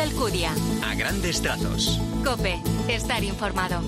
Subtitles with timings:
[0.00, 0.52] Alcudia.
[0.82, 2.00] A grandes trazos.
[2.24, 3.80] Cope, estar informado.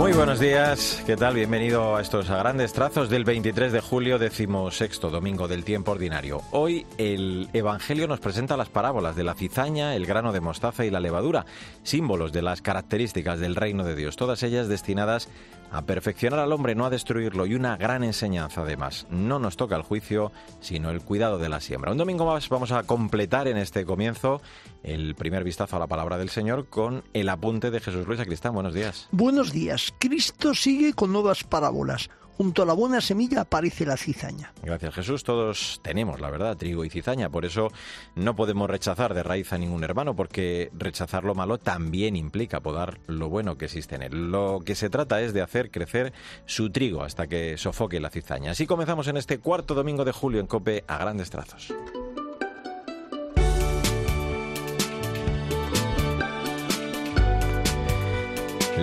[0.00, 1.34] Muy buenos días, ¿qué tal?
[1.34, 6.40] Bienvenido a estos grandes trazos del 23 de julio, decimosexto domingo del tiempo ordinario.
[6.52, 10.90] Hoy el Evangelio nos presenta las parábolas de la cizaña, el grano de mostaza y
[10.90, 11.44] la levadura,
[11.82, 15.28] símbolos de las características del reino de Dios, todas ellas destinadas
[15.70, 19.06] a perfeccionar al hombre, no a destruirlo, y una gran enseñanza además.
[19.10, 21.92] No nos toca el juicio, sino el cuidado de la siembra.
[21.92, 24.40] Un domingo más vamos a completar en este comienzo
[24.82, 28.54] el primer vistazo a la palabra del Señor con el apunte de Jesús Luis Acristán.
[28.54, 29.08] Buenos días.
[29.12, 29.89] Buenos días.
[29.98, 32.10] Cristo sigue con nuevas parábolas.
[32.40, 34.54] Junto a la buena semilla aparece la cizaña.
[34.62, 35.24] Gracias Jesús.
[35.24, 37.28] Todos tenemos, la verdad, trigo y cizaña.
[37.28, 37.68] Por eso
[38.14, 42.98] no podemos rechazar de raíz a ningún hermano, porque rechazar lo malo también implica podar
[43.06, 44.30] lo bueno que existe en él.
[44.30, 46.14] Lo que se trata es de hacer crecer
[46.46, 48.52] su trigo hasta que sofoque la cizaña.
[48.52, 51.74] Así comenzamos en este cuarto domingo de julio en Cope a grandes trazos.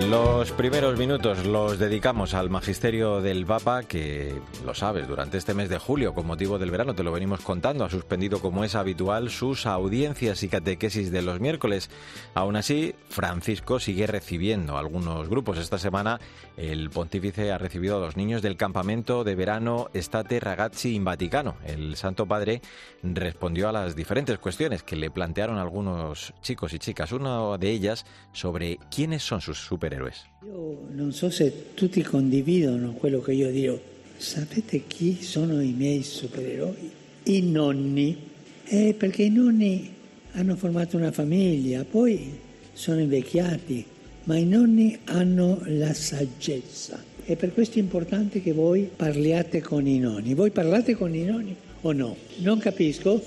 [0.06, 5.70] Los primeros minutos los dedicamos al magisterio del Papa, que lo sabes, durante este mes
[5.70, 9.30] de julio, con motivo del verano, te lo venimos contando, ha suspendido como es habitual
[9.30, 11.90] sus audiencias y catequesis de los miércoles.
[12.36, 15.58] Aún así, Francisco sigue recibiendo algunos grupos.
[15.58, 16.22] Esta semana
[16.56, 21.56] el pontífice ha recibido a los niños del campamento de verano Estate Ragazzi in Vaticano.
[21.66, 22.62] El Santo Padre
[23.04, 27.12] respondió a las diferentes cuestiones que le plantearon algunos chicos y chicas.
[27.12, 30.26] Una de ellas sobre quiénes son sus super supereroes.
[30.46, 33.96] Io non so se tutti condividono quello che io dico.
[34.18, 36.92] Sapete chi sono i miei supereroi?
[37.24, 38.18] I nonni.
[38.66, 39.94] Eh, perché i nonni
[40.34, 42.38] hanno formato una famiglia, poi
[42.74, 43.86] sono invecchiati,
[44.26, 47.02] ma i nonni hanno la saggezza.
[47.24, 50.34] E per questo è importante che voi parliate con i nonni.
[50.34, 52.16] Voi parlate con i nonni o no?
[52.38, 53.22] Non capisco.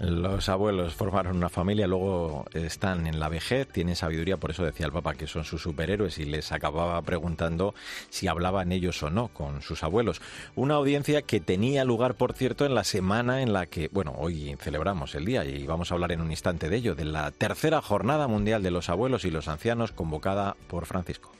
[0.00, 4.86] Los abuelos formaron una familia, luego están en la vejez, tienen sabiduría, por eso decía
[4.86, 7.74] el Papa que son sus superhéroes y les acababa preguntando
[8.10, 10.20] si hablaban ellos o no con sus abuelos.
[10.56, 14.56] Una audiencia que tenía lugar, por cierto, en la semana en la que, bueno, hoy
[14.60, 17.80] celebramos el día y vamos a hablar en un instante de ello, de la tercera
[17.80, 21.32] jornada mundial de los abuelos y los ancianos convocada por Francisco.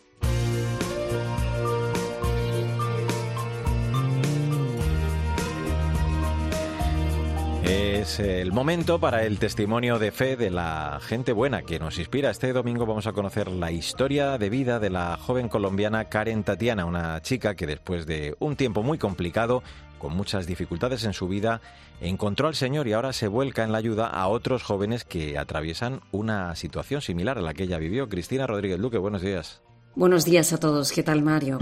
[7.64, 12.30] Es el momento para el testimonio de fe de la gente buena que nos inspira.
[12.30, 16.84] Este domingo vamos a conocer la historia de vida de la joven colombiana Karen Tatiana,
[16.84, 19.62] una chica que después de un tiempo muy complicado,
[19.98, 21.62] con muchas dificultades en su vida,
[22.02, 26.02] encontró al Señor y ahora se vuelca en la ayuda a otros jóvenes que atraviesan
[26.12, 28.10] una situación similar a la que ella vivió.
[28.10, 29.62] Cristina Rodríguez Luque, buenos días.
[29.94, 30.92] Buenos días a todos.
[30.92, 31.58] ¿Qué tal, Mario?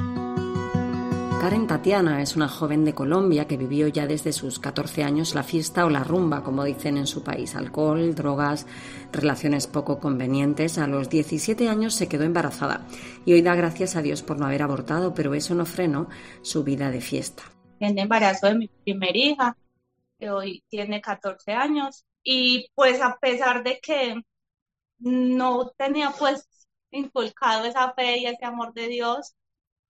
[1.42, 5.42] Karen Tatiana es una joven de Colombia que vivió ya desde sus 14 años la
[5.42, 7.56] fiesta o la rumba, como dicen en su país.
[7.56, 8.64] Alcohol, drogas,
[9.10, 10.78] relaciones poco convenientes.
[10.78, 12.86] A los 17 años se quedó embarazada
[13.24, 16.08] y hoy da gracias a Dios por no haber abortado, pero eso no frenó
[16.42, 17.42] su vida de fiesta.
[17.80, 19.56] En embarazo de mi primera hija,
[20.20, 24.22] que hoy tiene 14 años, y pues a pesar de que
[25.00, 26.48] no tenía pues
[26.92, 29.34] inculcado esa fe y ese amor de Dios,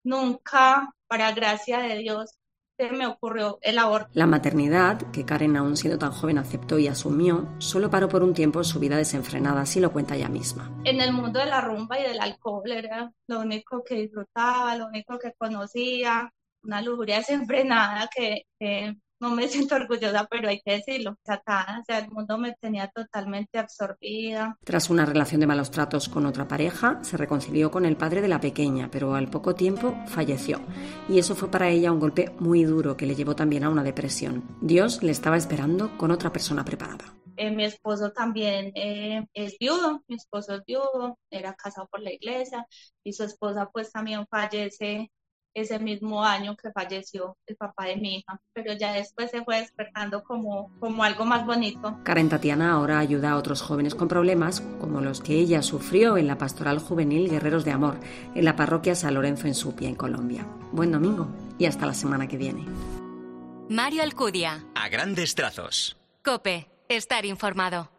[0.08, 2.38] nunca, para gracia de Dios,
[2.78, 4.10] se me ocurrió el aborto.
[4.14, 8.34] La maternidad, que Karen aún siendo tan joven aceptó y asumió, solo paró por un
[8.34, 10.72] tiempo su vida desenfrenada, así lo cuenta ella misma.
[10.84, 14.88] En el mundo de la rumba y del alcohol era lo único que disfrutaba, lo
[14.88, 16.32] único que conocía,
[16.64, 22.00] una lujuria desenfrenada que, que no me siento orgullosa, pero hay que decirlo, o sea,
[22.00, 24.58] el mundo me tenía totalmente absorbida.
[24.64, 28.28] Tras una relación de malos tratos con otra pareja, se reconcilió con el padre de
[28.28, 30.62] la pequeña, pero al poco tiempo falleció.
[31.10, 33.84] Y eso fue para ella un golpe muy duro que le llevó también a una
[33.84, 34.44] depresión.
[34.62, 37.18] Dios le estaba esperando con otra persona preparada.
[37.38, 42.12] Eh, mi esposo también eh, es viudo, mi esposo es viudo, era casado por la
[42.12, 42.66] iglesia
[43.04, 45.12] y su esposa pues también fallece
[45.62, 49.60] ese mismo año que falleció el papá de mi hija, pero ya después se fue
[49.60, 51.98] despertando como, como algo más bonito.
[52.04, 56.28] Karen Tatiana ahora ayuda a otros jóvenes con problemas como los que ella sufrió en
[56.28, 58.00] la pastoral juvenil Guerreros de Amor,
[58.36, 60.46] en la parroquia San Lorenzo en Supia, en Colombia.
[60.72, 61.28] Buen domingo
[61.58, 62.66] y hasta la semana que viene.
[63.70, 64.64] Mario Alcudia.
[64.76, 65.98] A grandes trazos.
[66.24, 67.97] Cope, estar informado.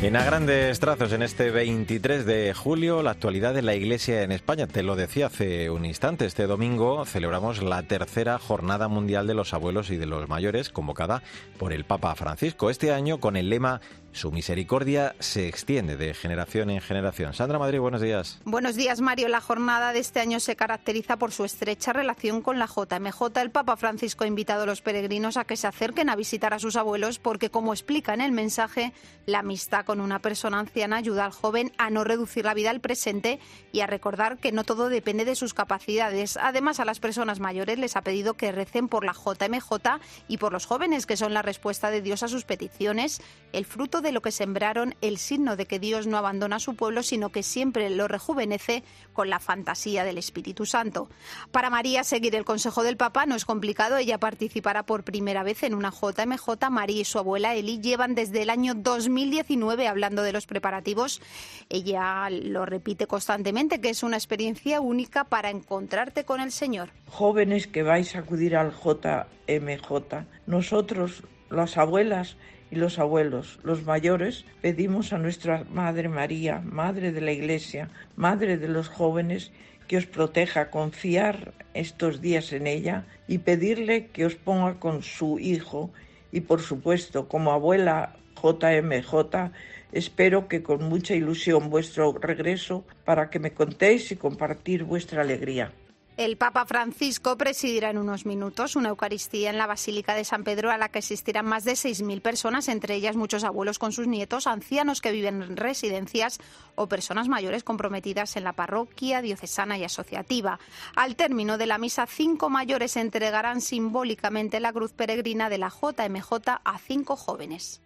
[0.00, 4.30] En a grandes trazos, en este 23 de julio, la actualidad de la Iglesia en
[4.30, 4.68] España.
[4.68, 9.54] Te lo decía hace un instante, este domingo celebramos la tercera Jornada Mundial de los
[9.54, 11.24] Abuelos y de los Mayores, convocada
[11.58, 12.70] por el Papa Francisco.
[12.70, 13.80] Este año con el lema
[14.12, 17.34] su misericordia se extiende de generación en generación.
[17.34, 18.40] Sandra Madrid, buenos días.
[18.44, 19.28] Buenos días, Mario.
[19.28, 23.38] La jornada de este año se caracteriza por su estrecha relación con la JMJ.
[23.40, 26.58] El Papa Francisco ha invitado a los peregrinos a que se acerquen a visitar a
[26.58, 28.92] sus abuelos porque, como explica en el mensaje,
[29.26, 32.80] la amistad con una persona anciana ayuda al joven a no reducir la vida al
[32.80, 33.38] presente
[33.72, 36.36] y a recordar que no todo depende de sus capacidades.
[36.36, 40.52] Además, a las personas mayores les ha pedido que recen por la JMJ y por
[40.52, 43.20] los jóvenes, que son la respuesta de Dios a sus peticiones,
[43.52, 46.74] el fruto de lo que sembraron, el signo de que Dios no abandona a su
[46.74, 51.08] pueblo, sino que siempre lo rejuvenece con la fantasía del Espíritu Santo.
[51.50, 53.96] Para María, seguir el consejo del Papa no es complicado.
[53.96, 56.70] Ella participará por primera vez en una JMJ.
[56.70, 61.20] María y su abuela Eli llevan desde el año 2019 hablando de los preparativos.
[61.68, 66.90] Ella lo repite constantemente, que es una experiencia única para encontrarte con el Señor.
[67.06, 72.36] Jóvenes que vais a acudir al JMJ, nosotros, las abuelas,
[72.70, 78.58] y los abuelos, los mayores, pedimos a nuestra Madre María, Madre de la Iglesia, Madre
[78.58, 79.52] de los jóvenes,
[79.86, 85.38] que os proteja, confiar estos días en ella y pedirle que os ponga con su
[85.38, 85.90] hijo
[86.30, 89.50] y por supuesto como abuela JMJ
[89.92, 95.72] espero que con mucha ilusión vuestro regreso para que me contéis y compartir vuestra alegría.
[96.18, 100.72] El Papa Francisco presidirá en unos minutos una Eucaristía en la Basílica de San Pedro
[100.72, 104.48] a la que asistirán más de 6.000 personas, entre ellas muchos abuelos con sus nietos,
[104.48, 106.40] ancianos que viven en residencias
[106.74, 110.58] o personas mayores comprometidas en la parroquia diocesana y asociativa.
[110.96, 116.32] Al término de la misa, cinco mayores entregarán simbólicamente la cruz peregrina de la JMJ
[116.64, 117.80] a cinco jóvenes.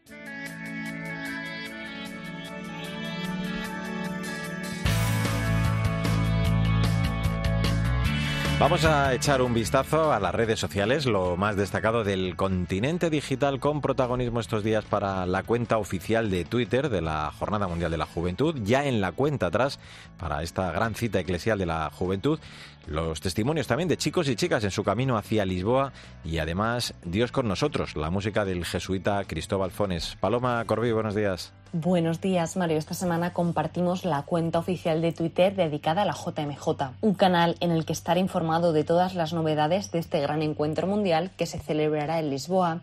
[8.63, 13.59] Vamos a echar un vistazo a las redes sociales, lo más destacado del continente digital
[13.59, 17.97] con protagonismo estos días para la cuenta oficial de Twitter de la Jornada Mundial de
[17.97, 19.81] la Juventud, ya en la cuenta atrás
[20.17, 22.39] para esta gran cita eclesial de la juventud,
[22.87, 25.93] los testimonios también de chicos y chicas en su camino hacia Lisboa
[26.25, 30.17] y además Dios con nosotros, la música del jesuita Cristóbal Fones.
[30.21, 31.53] Paloma Corbí, buenos días.
[31.75, 32.77] Buenos días, Mario.
[32.77, 36.69] Esta semana compartimos la cuenta oficial de Twitter dedicada a la JMJ,
[37.01, 40.87] un canal en el que estar informado de todas las novedades de este gran encuentro
[40.87, 42.83] mundial que se celebrará en Lisboa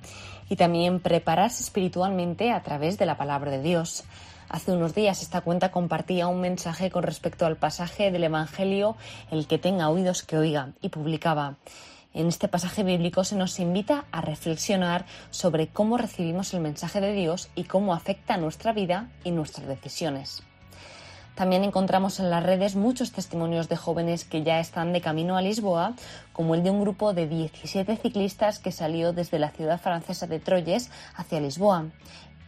[0.49, 4.05] y también prepararse espiritualmente a través de la palabra de Dios.
[4.49, 8.95] Hace unos días esta cuenta compartía un mensaje con respecto al pasaje del Evangelio
[9.29, 11.57] El que tenga oídos que oiga y publicaba
[12.13, 17.13] en este pasaje bíblico se nos invita a reflexionar sobre cómo recibimos el mensaje de
[17.13, 20.43] Dios y cómo afecta nuestra vida y nuestras decisiones.
[21.39, 25.41] También encontramos en las redes muchos testimonios de jóvenes que ya están de camino a
[25.41, 25.93] Lisboa,
[26.33, 30.41] como el de un grupo de 17 ciclistas que salió desde la ciudad francesa de
[30.41, 31.85] Troyes hacia Lisboa.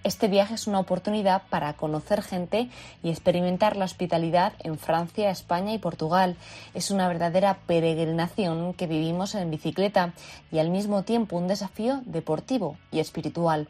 [0.03, 2.69] Este viaje es una oportunidad para conocer gente
[3.03, 6.38] y experimentar la hospitalidad en Francia, España y Portugal.
[6.74, 10.13] Es una verdadera peregrinación que vivimos en bicicleta
[10.51, 13.69] y al mismo tiempo un desafío deportivo y espiritual.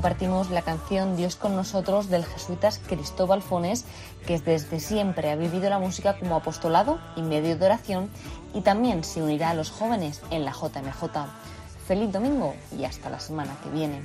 [0.00, 3.84] Compartimos la canción Dios con nosotros del jesuita Cristóbal Fones,
[4.26, 8.08] que desde siempre ha vivido la música como apostolado y medio de oración
[8.54, 11.04] y también se unirá a los jóvenes en la JMJ.
[11.86, 14.00] Feliz domingo y hasta la semana que viene.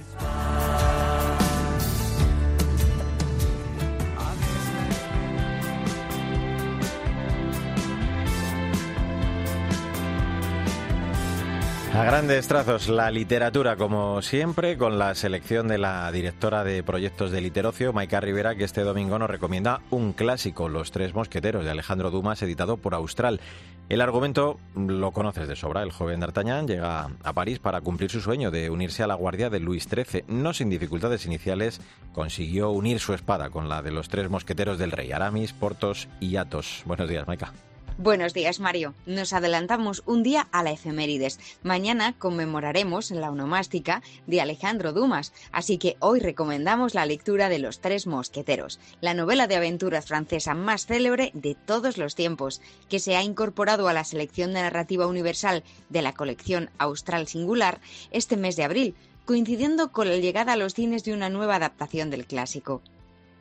[11.96, 17.32] A grandes trazos, la literatura, como siempre, con la selección de la directora de proyectos
[17.32, 21.72] de Literocio, Maika Rivera, que este domingo nos recomienda un clásico, Los Tres Mosqueteros, de
[21.72, 23.40] Alejandro Dumas, editado por Austral.
[23.88, 25.84] El argumento lo conoces de sobra.
[25.84, 29.50] El joven D'Artagnan llega a París para cumplir su sueño de unirse a la guardia
[29.50, 30.26] de Luis XIII.
[30.28, 31.80] No sin dificultades iniciales,
[32.12, 36.36] consiguió unir su espada con la de los tres mosqueteros del rey, Aramis, Portos y
[36.36, 36.84] Athos.
[36.86, 37.54] Buenos días, Maika.
[37.98, 38.94] Buenos días, Mario.
[39.06, 41.40] Nos adelantamos un día a la efemérides.
[41.64, 47.80] Mañana conmemoraremos la onomástica de Alejandro Dumas, así que hoy recomendamos la lectura de Los
[47.80, 52.60] Tres Mosqueteros, la novela de aventuras francesa más célebre de todos los tiempos,
[52.90, 57.80] que se ha incorporado a la selección de narrativa universal de la colección Austral Singular
[58.12, 62.10] este mes de abril, coincidiendo con la llegada a los cines de una nueva adaptación
[62.10, 62.82] del clásico.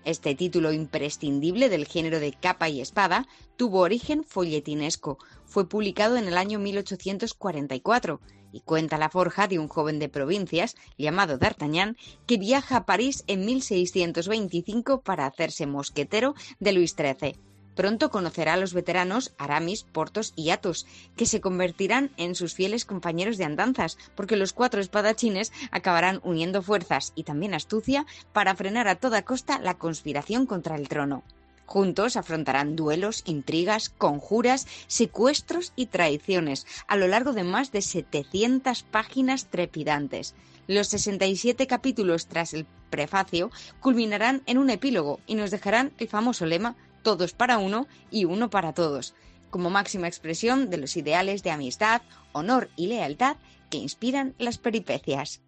[0.05, 5.17] Este título imprescindible del género de capa y espada tuvo origen folletinesco.
[5.47, 8.21] Fue publicado en el año 1844
[8.53, 11.97] Y cuenta la forja de un joven de provincias, llamado D'Artagnan,
[12.27, 17.54] que viaja a París en 1625 para hacerse mosquetero de Luis XIII.
[17.75, 22.85] Pronto conocerá a los veteranos Aramis, Portos y Athos, que se convertirán en sus fieles
[22.85, 28.88] compañeros de andanzas, porque los cuatro espadachines acabarán uniendo fuerzas y también astucia para frenar
[28.88, 31.25] a toda costa la conspiración contra el trono.
[31.66, 38.83] Juntos afrontarán duelos, intrigas, conjuras, secuestros y traiciones a lo largo de más de 700
[38.83, 40.35] páginas trepidantes.
[40.66, 43.50] Los 67 capítulos tras el prefacio
[43.81, 48.51] culminarán en un epílogo y nos dejarán el famoso lema todos para uno y uno
[48.51, 49.15] para todos,
[49.51, 53.37] como máxima expresión de los ideales de amistad, honor y lealtad
[53.71, 55.41] que inspiran las peripecias.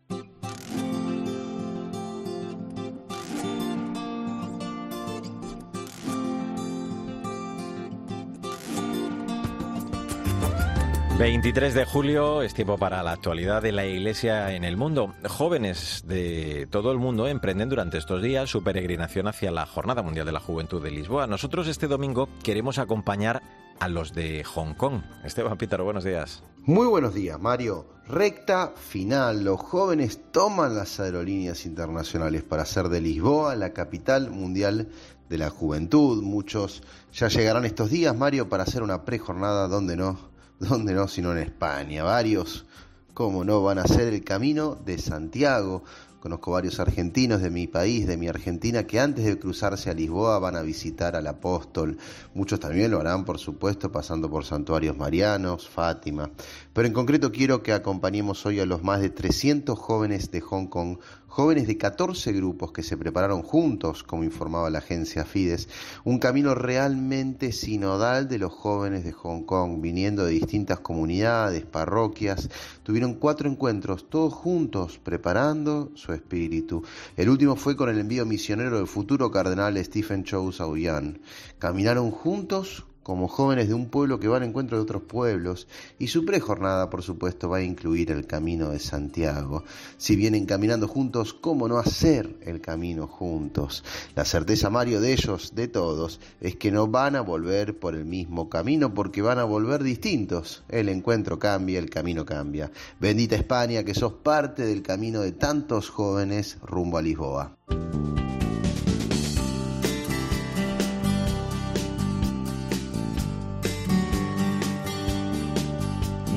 [11.18, 15.14] ...23 de julio es tiempo para la actualidad de la Iglesia en el mundo.
[15.26, 20.26] Jóvenes de todo el mundo emprenden durante estos días su peregrinación hacia la Jornada Mundial
[20.26, 21.26] de la Juventud de Lisboa.
[21.26, 23.40] Nosotros este domingo queremos acompañar
[23.80, 25.00] a los de Hong Kong.
[25.24, 26.42] Esteban Pítaro, buenos días.
[26.64, 27.86] Muy buenos días, Mario.
[28.06, 29.42] Recta final.
[29.42, 34.88] Los jóvenes toman las aerolíneas internacionales para hacer de Lisboa la capital mundial
[35.30, 36.22] de la juventud.
[36.22, 36.82] Muchos
[37.14, 41.06] ya llegarán estos días, Mario, para hacer una prejornada donde no ¿Dónde no?
[41.06, 42.02] Sino en España.
[42.02, 42.64] Varios,
[43.12, 45.84] cómo no, van a hacer el camino de Santiago.
[46.18, 50.38] Conozco varios argentinos de mi país, de mi Argentina, que antes de cruzarse a Lisboa
[50.38, 51.98] van a visitar al apóstol.
[52.34, 56.30] Muchos también lo harán, por supuesto, pasando por santuarios marianos, Fátima.
[56.72, 60.66] Pero en concreto quiero que acompañemos hoy a los más de 300 jóvenes de Hong
[60.68, 60.98] Kong
[61.36, 65.68] jóvenes de 14 grupos que se prepararon juntos, como informaba la agencia Fides,
[66.02, 72.48] un camino realmente sinodal de los jóvenes de Hong Kong, viniendo de distintas comunidades, parroquias,
[72.82, 76.82] tuvieron cuatro encuentros, todos juntos, preparando su espíritu.
[77.18, 81.20] El último fue con el envío misionero del futuro cardenal Stephen Chow Sauyan.
[81.58, 86.08] Caminaron juntos como jóvenes de un pueblo que van a encuentro de otros pueblos, y
[86.08, 89.62] su prejornada, por supuesto, va a incluir el camino de Santiago.
[89.96, 93.84] Si vienen caminando juntos, ¿cómo no hacer el camino juntos?
[94.16, 98.06] La certeza, Mario, de ellos, de todos, es que no van a volver por el
[98.06, 100.64] mismo camino porque van a volver distintos.
[100.68, 102.72] El encuentro cambia, el camino cambia.
[102.98, 107.56] Bendita España, que sos parte del camino de tantos jóvenes rumbo a Lisboa.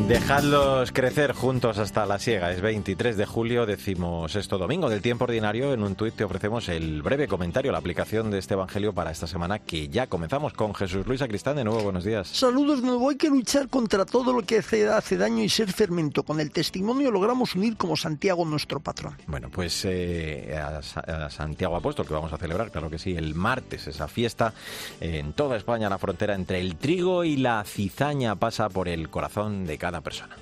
[0.09, 2.51] Dejadlos crecer juntos hasta la siega.
[2.51, 5.71] Es 23 de julio, decimos esto domingo del tiempo ordinario.
[5.71, 9.27] En un tuit te ofrecemos el breve comentario, la aplicación de este evangelio para esta
[9.27, 11.57] semana que ya comenzamos con Jesús Luis Acristán.
[11.57, 12.27] De nuevo, buenos días.
[12.27, 13.11] Saludos, nuevo.
[13.11, 16.23] Hay que luchar contra todo lo que hace, hace daño y ser fermento.
[16.23, 19.15] Con el testimonio logramos unir como Santiago nuestro patrón.
[19.27, 23.35] Bueno, pues eh, a, a, Santiago Apóstol, que vamos a celebrar, claro que sí, el
[23.35, 24.55] martes, esa fiesta
[25.01, 29.67] en toda España, la frontera entre el trigo y la cizaña pasa por el corazón
[29.67, 30.35] de cada persona.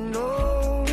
[0.00, 0.87] No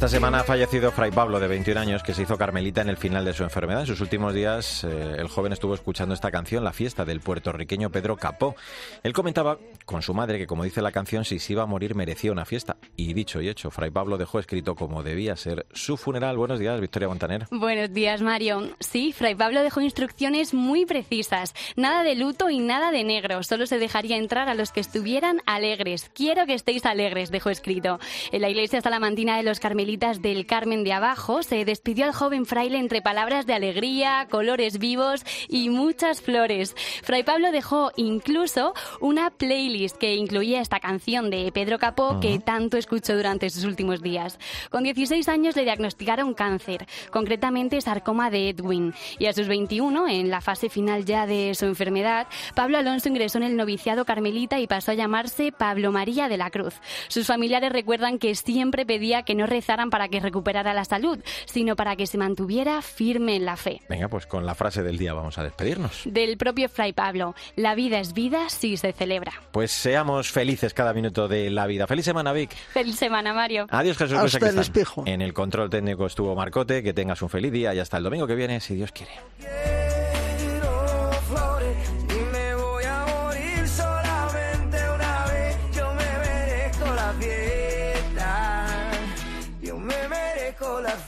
[0.00, 2.96] Esta semana ha fallecido Fray Pablo, de 21 años, que se hizo carmelita en el
[2.96, 3.82] final de su enfermedad.
[3.82, 7.90] En sus últimos días, eh, el joven estuvo escuchando esta canción, La fiesta del puertorriqueño
[7.90, 8.56] Pedro Capó.
[9.02, 11.94] Él comentaba con su madre que, como dice la canción, si se iba a morir
[11.94, 12.78] merecía una fiesta.
[12.96, 16.38] Y dicho y hecho, Fray Pablo dejó escrito como debía ser su funeral.
[16.38, 17.46] Buenos días, Victoria Montaner.
[17.50, 18.70] Buenos días, Mario.
[18.80, 21.54] Sí, Fray Pablo dejó instrucciones muy precisas.
[21.76, 23.42] Nada de luto y nada de negro.
[23.42, 26.10] Solo se dejaría entrar a los que estuvieran alegres.
[26.14, 28.00] Quiero que estéis alegres, dejó escrito.
[28.32, 32.46] En la iglesia salamantina de los Carmelitas del Carmen de Abajo se despidió al joven
[32.46, 36.76] fraile entre palabras de alegría, colores vivos y muchas flores.
[37.02, 42.76] Fray Pablo dejó incluso una playlist que incluía esta canción de Pedro Capó que tanto
[42.76, 44.38] escuchó durante sus últimos días.
[44.70, 50.30] Con 16 años le diagnosticaron cáncer, concretamente sarcoma de Edwin, y a sus 21, en
[50.30, 54.68] la fase final ya de su enfermedad, Pablo Alonso ingresó en el noviciado carmelita y
[54.68, 56.74] pasó a llamarse Pablo María de la Cruz.
[57.08, 59.46] Sus familiares recuerdan que siempre pedía que no
[59.88, 63.80] para que recuperara la salud, sino para que se mantuviera firme en la fe.
[63.88, 66.02] Venga, pues con la frase del día vamos a despedirnos.
[66.04, 69.32] Del propio Fray Pablo, la vida es vida si se celebra.
[69.52, 71.86] Pues seamos felices cada minuto de la vida.
[71.86, 72.50] Feliz semana, Vic.
[72.72, 73.66] Feliz semana, Mario.
[73.70, 74.18] Adiós, Jesús.
[74.18, 75.04] Hasta el espejo.
[75.06, 76.82] En el control técnico estuvo Marcote.
[76.82, 79.12] Que tengas un feliz día y hasta el domingo que viene, si Dios quiere.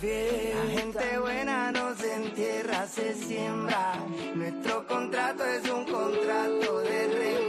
[0.02, 3.94] La gente buena no se entierra, se siembra.
[4.34, 7.41] Nuestro contrato es un contrato de rey.